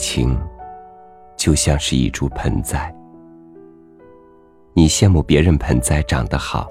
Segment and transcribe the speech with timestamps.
[0.00, 0.36] 情，
[1.36, 2.92] 就像是一株盆栽。
[4.72, 6.68] 你羡慕别人盆栽长得好，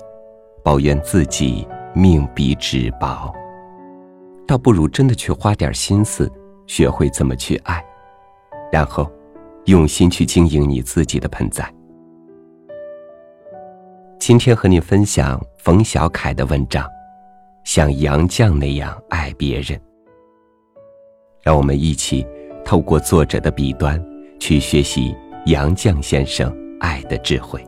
[0.64, 3.32] 抱怨自己命比纸薄，
[4.48, 6.32] 倒不如真的去花点心思，
[6.66, 7.86] 学会怎么去爱，
[8.72, 9.10] 然后
[9.66, 11.72] 用心去经营你自己的盆栽。
[14.20, 16.88] 今天和你分享冯小凯的文章，
[17.64, 19.80] 像杨绛那样爱别人。
[21.42, 22.26] 让我们一起
[22.70, 24.00] 透过作者的笔端，
[24.40, 25.12] 去学习
[25.48, 27.60] 杨绛先生爱的智慧。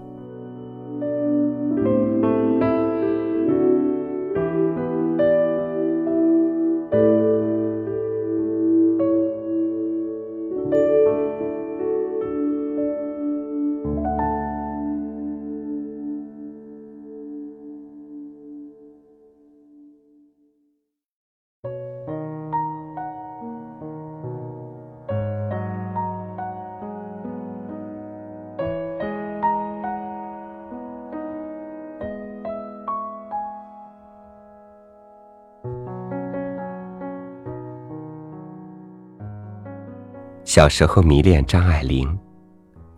[40.51, 42.05] 小时候迷恋张爱玲，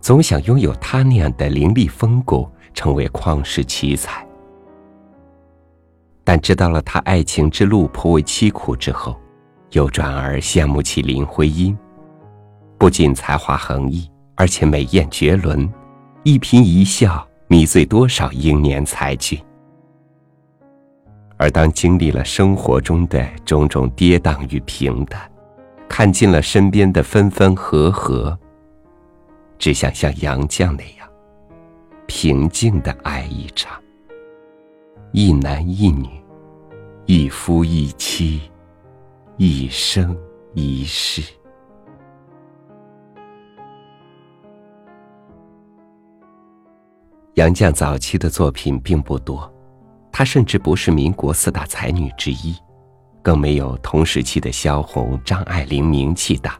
[0.01, 4.25] 总想拥有她那样的凌厉风骨，成为旷世奇才。
[6.23, 9.15] 但知道了她爱情之路颇为凄苦之后，
[9.73, 11.77] 又转而羡慕起林徽因，
[12.79, 15.71] 不仅才华横溢，而且美艳绝伦，
[16.23, 19.39] 一颦一笑迷醉多少英年才俊。
[21.37, 25.21] 而当经历了生活中的种种跌宕与平淡，
[25.87, 28.37] 看尽了身边的分分合合，
[29.59, 31.07] 只想像杨绛那样
[32.07, 33.81] 平静的爱一场，
[35.11, 36.09] 一男一女，
[37.05, 38.41] 一夫一妻，
[39.37, 40.17] 一生
[40.53, 41.21] 一世。
[47.35, 49.51] 杨绛早期的作品并不多，
[50.11, 52.55] 她甚至不是民国四大才女之一。
[53.23, 56.59] 更没有同时期的萧红、张爱玲名气大。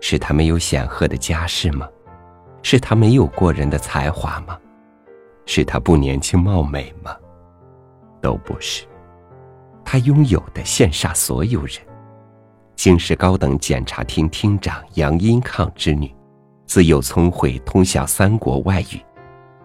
[0.00, 1.88] 是她没有显赫的家世吗？
[2.62, 4.58] 是她没有过人的才华吗？
[5.46, 7.16] 是她不年轻貌美吗？
[8.20, 8.84] 都不是。
[9.82, 11.76] 她拥有的羡煞所有人。
[12.76, 16.14] 京师高等检察厅厅长杨荫抗之女，
[16.66, 19.00] 自幼聪慧，通晓三国外语，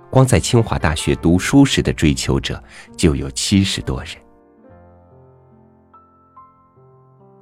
[0.09, 2.63] 光在清华大学读书时的追求者
[2.95, 4.11] 就有七十多人。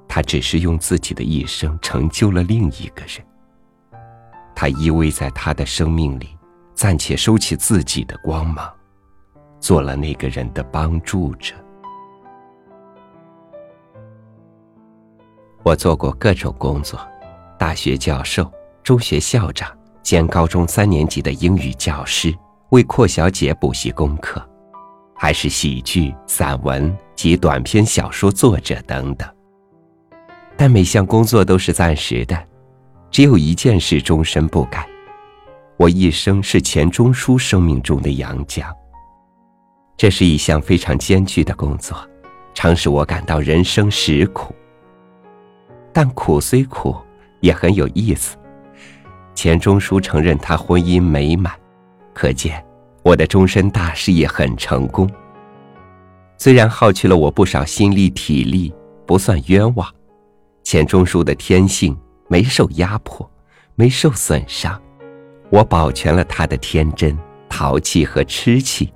[0.08, 3.24] 他只是用自己的一生成就了另一个人。
[4.54, 6.36] 他依偎在他的生命里，
[6.74, 8.68] 暂且收起自己的光芒，
[9.60, 11.54] 做了那个人的帮助者。
[15.62, 16.98] 我做过各种工作：
[17.58, 18.50] 大学教授、
[18.82, 19.70] 中学校长
[20.02, 22.34] 兼高中三年级的英语教师，
[22.70, 24.42] 为阔小姐补习功课，
[25.14, 29.28] 还是喜剧、散文及短篇小说作者等等。
[30.60, 32.36] 但每项工作都是暂时的，
[33.12, 34.84] 只有一件事终身不改。
[35.76, 38.64] 我一生是钱钟书生命中的杨绛。
[39.96, 41.96] 这是一项非常艰巨的工作，
[42.54, 44.52] 常使我感到人生实苦。
[45.92, 46.92] 但苦虽苦，
[47.38, 48.36] 也很有意思。
[49.36, 51.54] 钱钟书承认他婚姻美满，
[52.12, 52.60] 可见
[53.04, 55.08] 我的终身大事业很成功。
[56.36, 58.74] 虽然耗去了我不少心力体力，
[59.06, 59.88] 不算冤枉。
[60.68, 61.96] 钱钟书的天性
[62.28, 63.26] 没受压迫，
[63.74, 64.78] 没受损伤，
[65.48, 67.18] 我保全了他的天真、
[67.48, 68.92] 淘气和痴气，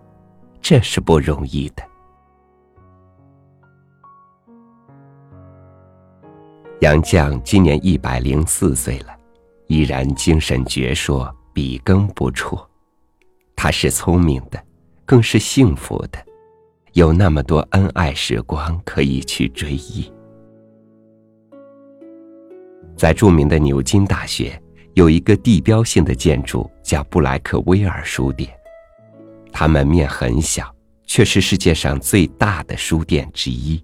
[0.61, 1.83] 这是不容易的。
[6.83, 9.17] 杨绛今年一百零四岁了，
[9.67, 12.69] 依然精神矍铄，笔耕不辍。
[13.57, 14.63] 他是聪明的，
[15.07, 16.23] 更是幸福的，
[16.93, 20.13] 有那么多恩爱时光可以去追忆。
[23.03, 24.57] 在著名的牛津大学，
[24.95, 28.49] 有一个地标性的建筑叫布莱克威尔书店，
[29.51, 30.73] 它门面很小，
[31.05, 33.83] 却是世界上最大的书店之一。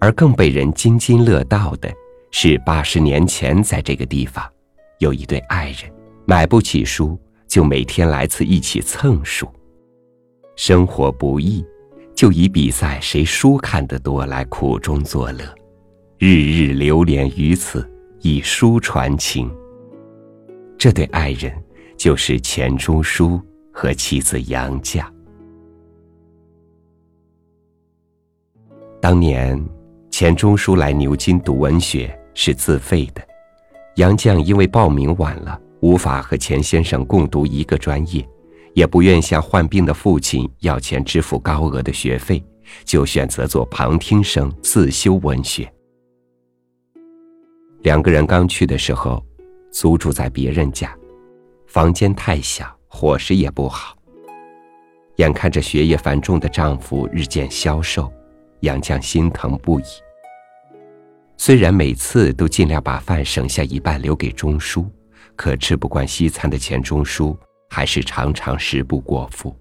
[0.00, 1.88] 而更被人津津乐道的
[2.32, 4.44] 是，八十年前在这个地方，
[4.98, 5.88] 有一对爱人
[6.26, 7.16] 买不起书，
[7.46, 9.48] 就每天来此一起蹭书。
[10.56, 11.64] 生活不易，
[12.12, 15.44] 就以比赛谁书看得多来苦中作乐。
[16.16, 17.88] 日日流连于此，
[18.20, 19.52] 以书传情。
[20.78, 21.52] 这对爱人
[21.96, 23.40] 就是钱钟书
[23.72, 25.04] 和妻子杨绛。
[29.00, 29.60] 当年，
[30.08, 33.20] 钱钟书来牛津读文学，是自费的。
[33.96, 38.26] 杨绛因为报名晚了，无法和钱先生共读一个专业，
[38.72, 42.42] 也不愿向患病的父亲要钱支付高额的学费，
[42.84, 45.70] 就选择做旁听生自修文学。
[47.84, 49.22] 两个人刚去的时候，
[49.70, 50.96] 租住在别人家，
[51.66, 53.94] 房间太小，伙食也不好。
[55.16, 58.10] 眼看着学业繁重的丈夫日渐消瘦，
[58.60, 59.84] 杨绛心疼不已。
[61.36, 64.90] 虽然每次都尽量把饭省下一半留给钟书，
[65.36, 67.38] 可吃不惯西餐的钱钟书
[67.68, 69.54] 还是常常食不果腹。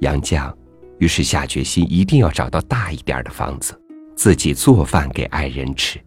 [0.00, 0.50] 杨绛
[0.98, 3.78] 于是下决心一定要找到大一点的房子，
[4.16, 6.00] 自己做饭给爱人吃。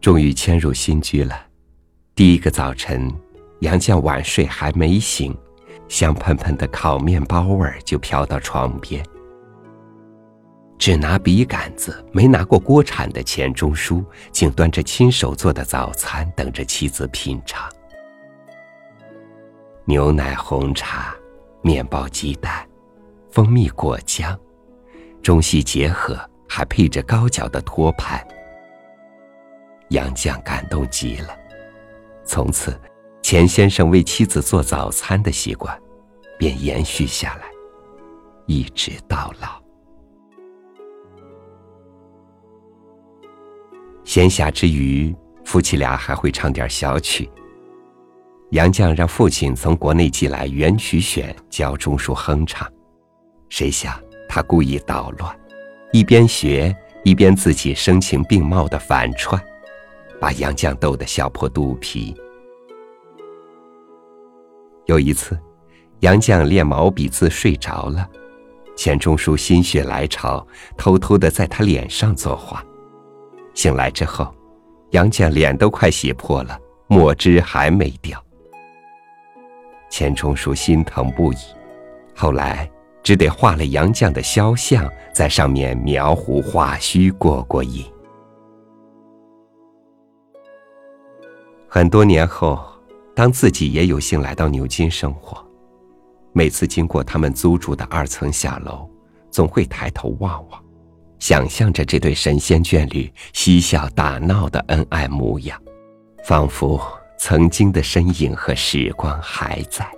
[0.00, 1.46] 终于迁入新居了。
[2.14, 3.12] 第一个早晨，
[3.60, 5.36] 杨绛晚睡还没醒，
[5.88, 9.04] 香喷喷的烤面包味儿就飘到床边。
[10.78, 14.02] 只拿笔杆子没拿过锅铲的钱钟书，
[14.32, 17.70] 竟端着亲手做的早餐等着妻子品尝。
[19.84, 21.14] 牛奶、红茶、
[21.60, 22.66] 面包、鸡蛋、
[23.30, 24.34] 蜂蜜、果浆，
[25.22, 26.18] 中西结合，
[26.48, 28.26] 还配着高脚的托盘。
[29.90, 31.36] 杨绛感动极了，
[32.24, 32.78] 从此，
[33.22, 35.76] 钱先生为妻子做早餐的习惯
[36.38, 37.46] 便延续下来，
[38.46, 39.60] 一直到老。
[44.04, 45.14] 闲暇之余，
[45.44, 47.28] 夫妻俩还会唱点小曲。
[48.50, 52.68] 杨绛让父亲从国内寄来原曲选教钟书哼唱，
[53.48, 55.36] 谁想他故意捣乱，
[55.92, 56.72] 一边学
[57.04, 59.40] 一边自己声情并茂的反串。
[60.20, 62.14] 把杨绛逗得笑破肚皮。
[64.84, 65.38] 有一次，
[66.00, 68.06] 杨绛练毛笔字睡着了，
[68.76, 70.46] 钱钟书心血来潮，
[70.76, 72.62] 偷偷的在他脸上作画。
[73.54, 74.34] 醒来之后，
[74.90, 78.22] 杨绛脸都快洗破了，墨汁还没掉。
[79.90, 81.36] 钱钟书心疼不已，
[82.14, 82.70] 后来
[83.02, 87.84] 只得画了杨绛的肖像，在上面描胡画须，过过瘾。
[91.72, 92.60] 很多年后，
[93.14, 95.40] 当自己也有幸来到牛津生活，
[96.32, 98.90] 每次经过他们租住的二层小楼，
[99.30, 100.60] 总会抬头望望，
[101.20, 105.62] 想象着这对神仙眷侣嬉笑打闹的恩爱模样，
[106.24, 106.82] 仿佛
[107.16, 109.88] 曾经的身影和时光还在。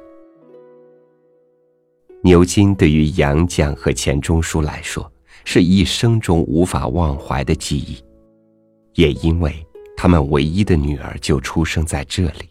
[2.22, 5.10] 牛津对于杨绛和钱钟书来说，
[5.46, 8.04] 是一生中无法忘怀的记忆，
[8.92, 9.66] 也因为。
[10.02, 12.50] 他们唯一的女儿就出生在这里。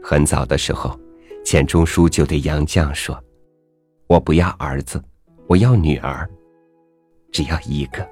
[0.00, 0.96] 很早的时候，
[1.44, 3.20] 钱钟书就对杨绛说
[4.06, 5.02] ：“我不要儿子，
[5.48, 6.30] 我要女儿，
[7.32, 8.08] 只要一个，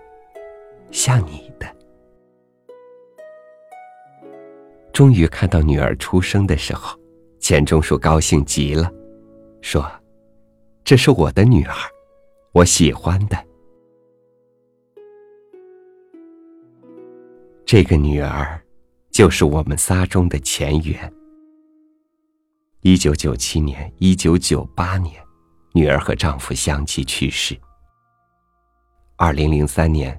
[0.91, 1.73] 像你的。”
[4.93, 6.99] 终于看到女儿出生的时候，
[7.39, 8.91] 钱钟书高兴极了，
[9.63, 9.89] 说
[10.83, 11.77] ：“这是我的女儿，
[12.51, 13.39] 我喜欢的。”
[17.71, 18.59] 这个女儿，
[19.13, 21.13] 就是我们仨中的前缘。
[22.81, 25.23] 一九九七年、一九九八年，
[25.75, 27.55] 女儿和丈夫相继去世。
[29.19, 30.19] 二零零三年，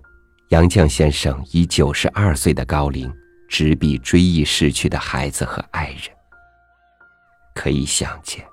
[0.49, 3.11] 杨绛先生以九十二岁的高龄
[3.49, 6.15] 执笔追忆逝去的孩子和爱人。
[7.55, 8.47] 可以想见，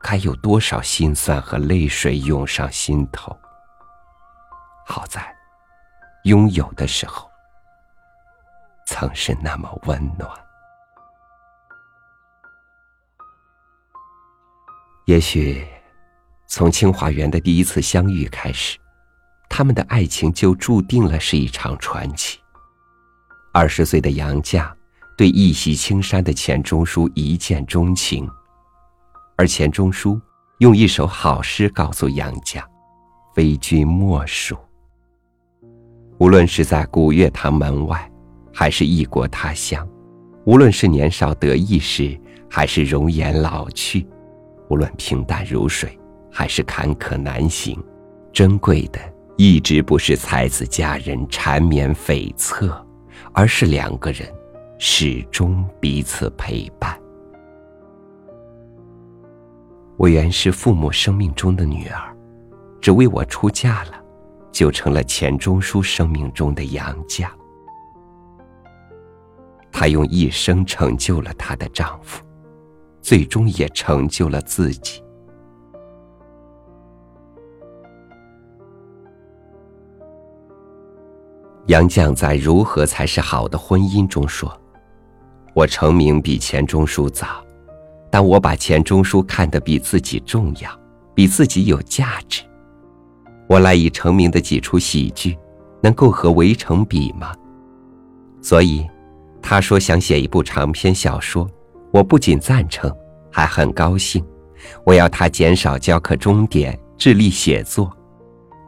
[0.00, 3.36] 该有多少心酸和泪水涌上心头。
[4.86, 5.22] 好在，
[6.24, 7.30] 拥有的时候。
[8.92, 10.30] 曾是那么温暖。
[15.06, 15.66] 也许，
[16.46, 18.78] 从清华园的第一次相遇开始，
[19.48, 22.38] 他们的爱情就注定了是一场传奇。
[23.54, 24.70] 二十岁的杨绛
[25.16, 28.28] 对一袭青衫的钱钟书一见钟情，
[29.38, 30.20] 而钱钟书
[30.58, 32.62] 用一首好诗告诉杨绛
[33.34, 34.54] ：“非君莫属。”
[36.20, 38.11] 无论是在古月堂门外。
[38.52, 39.88] 还是异国他乡，
[40.44, 42.18] 无论是年少得意时，
[42.48, 44.06] 还是容颜老去；
[44.68, 45.98] 无论平淡如水，
[46.30, 47.82] 还是坎坷难行，
[48.32, 49.00] 珍贵的
[49.36, 52.70] 一直不是才子佳人缠绵悱恻，
[53.32, 54.28] 而是两个人
[54.78, 56.98] 始终彼此陪伴。
[59.96, 62.14] 我原是父母生命中的女儿，
[62.80, 63.92] 只为我出嫁了，
[64.50, 67.28] 就成了钱钟书生命中的杨绛。
[69.72, 72.22] 她用一生成就了她的丈夫，
[73.00, 75.02] 最终也成就了自己。
[81.66, 84.52] 杨绛在《如何才是好的婚姻》中说
[85.54, 87.42] ：“我成名比钱钟书早，
[88.10, 90.70] 但我把钱钟书看得比自己重要，
[91.14, 92.42] 比自己有价值。
[93.48, 95.38] 我赖以成名的几出喜剧，
[95.80, 97.32] 能够和《围城》比吗？
[98.42, 98.84] 所以，
[99.42, 101.50] 他说想写一部长篇小说，
[101.92, 102.90] 我不仅赞成，
[103.30, 104.24] 还很高兴。
[104.86, 107.90] 我要他减少教课钟点，致力写作，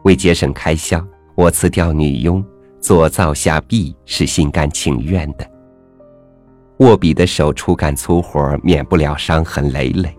[0.02, 1.02] 为节省开销，
[1.36, 2.44] 我辞掉女佣。”
[2.84, 5.50] 做灶下婢是心甘情愿的。
[6.80, 10.14] 握笔的手粗干粗活，免不了伤痕累累。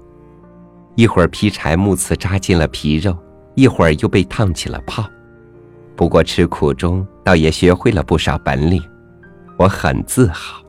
[0.95, 3.15] 一会儿劈柴木刺扎进了皮肉，
[3.53, 5.07] 一会儿又被烫起了泡。
[5.95, 8.81] 不过吃苦中，倒也学会了不少本领，
[9.57, 10.61] 我很自豪。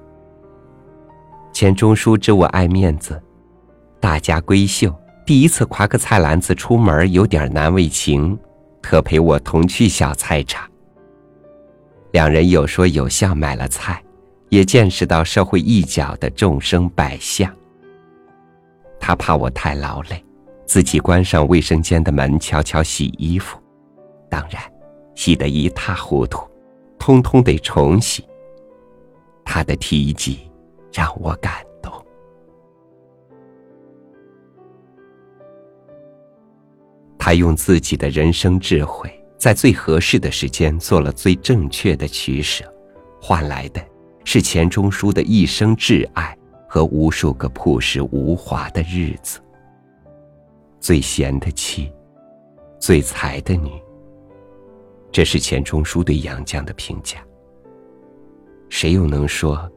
[1.52, 3.21] 钱钟书知我爱面子，
[3.99, 8.38] 大家闺秀第一次挎个菜篮子出门，有点难为情，
[8.83, 10.69] 特陪我同去小菜场。
[12.12, 14.02] 两人有说有笑买了菜，
[14.50, 17.52] 也见识到社会一角的众生百相。
[19.00, 20.25] 他怕我太劳累，
[20.64, 23.59] 自己关上卫生间的门，悄悄洗衣服。
[24.28, 24.62] 当然，
[25.14, 26.47] 洗得一塌糊涂，
[26.99, 28.25] 通通得重洗。
[29.47, 30.50] 他的提及
[30.93, 31.91] 让我感动。
[37.17, 39.11] 他用自己的人生智慧。
[39.38, 42.65] 在最合适的时间做了最正确的取舍，
[43.21, 43.81] 换来的
[44.25, 46.37] 是钱钟书的一生挚爱
[46.67, 49.38] 和无数个朴实无华的日子。
[50.81, 51.93] 最贤的妻，
[52.81, 53.71] 最才的女。
[55.12, 57.19] 这是钱钟书对杨绛的评价。
[58.68, 59.70] 谁又能说，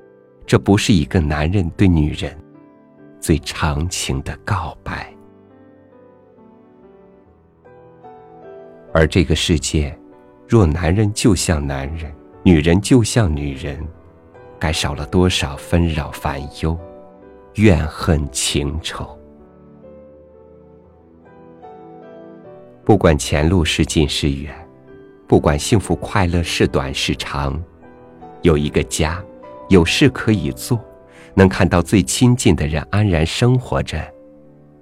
[0.46, 2.38] 这不是一个男人对女人
[3.20, 5.14] 最长情的告白？
[8.92, 9.96] 而这个世界，
[10.48, 12.12] 若男人就像男人，
[12.44, 13.88] 女人就像女人，
[14.60, 16.78] 该少了多少纷扰烦忧、
[17.56, 19.16] 怨恨情仇？
[22.84, 24.52] 不管前路是近是远，
[25.28, 27.64] 不管幸福快乐是短是长，
[28.42, 29.24] 有一个家，
[29.68, 30.80] 有事可以做，
[31.34, 34.02] 能看到最亲近的人安然生活着，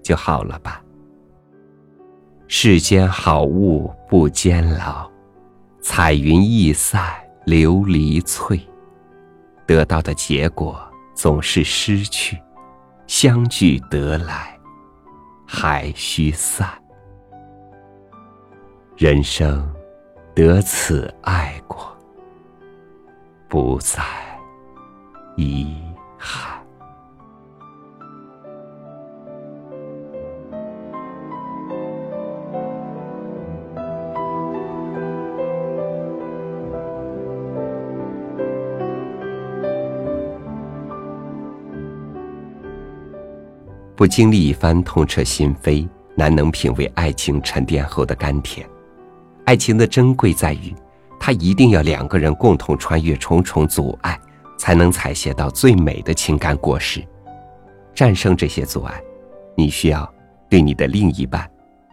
[0.04, 0.84] 就好了吧。
[2.48, 5.10] 世间好物不坚牢，
[5.82, 7.04] 彩云易散
[7.46, 8.60] 琉璃脆。
[9.66, 10.80] 得到的结果
[11.14, 12.38] 总是失去，
[13.06, 14.58] 相聚得来
[15.46, 16.70] 还须散。
[18.96, 19.70] 人生
[20.34, 21.97] 得此爱过，
[23.50, 24.04] 不再
[25.38, 25.74] 遗
[26.18, 26.58] 憾。
[43.96, 48.68] 不经历一番痛彻心扉，难能品味爱情沉淀后的甘甜。
[49.46, 50.76] 爱情的珍贵在于，
[51.28, 54.18] 他一定要两个人共同穿越重重阻碍，
[54.58, 57.06] 才能采撷到最美的情感果实。
[57.94, 59.04] 战胜这些阻碍，
[59.54, 60.10] 你需要
[60.50, 61.46] 对你的另一半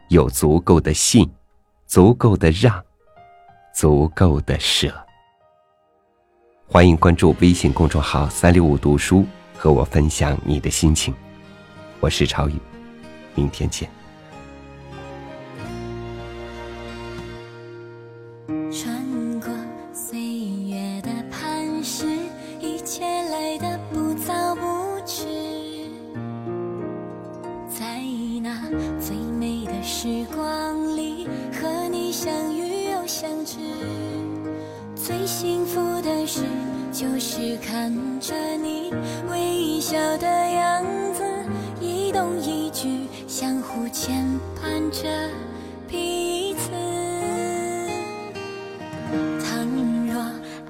[0.09, 1.29] 有足够的信、
[1.85, 2.81] 足够的让、
[3.75, 4.95] 足够的舍。
[6.69, 9.27] 欢迎关注微信公众号“三六五读书”，
[9.59, 11.13] 和我分享你的心情。
[11.99, 12.55] 我是超宇，
[13.35, 13.94] 明天见。
[37.05, 38.91] 就是看着你
[39.31, 40.83] 微笑的样
[41.13, 41.23] 子。
[41.79, 44.25] 一动一举，相互牵
[44.57, 45.07] 绊着
[45.87, 46.71] 彼此。
[49.45, 49.69] 倘
[50.07, 50.19] 若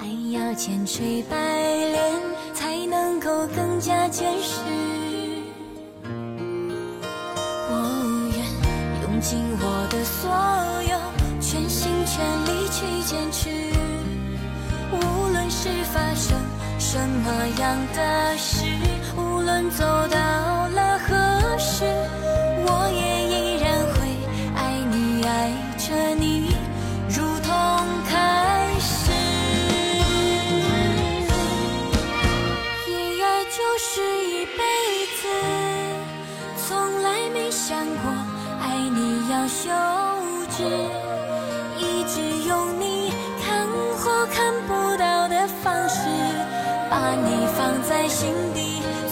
[0.00, 2.02] 爱要千锤百炼，
[2.52, 4.58] 才能够更加坚实。
[7.70, 7.74] 我
[8.34, 8.44] 愿
[9.04, 10.28] 用尽我的所
[10.82, 10.98] 有，
[11.40, 13.83] 全心全力去坚持。
[14.94, 16.38] 无论是发生
[16.78, 18.64] 什么样的事，
[19.16, 20.18] 无论走到
[20.68, 21.14] 了何。
[21.56, 21.84] 时，
[22.66, 23.03] 我也
[47.16, 49.03] 你放在心底。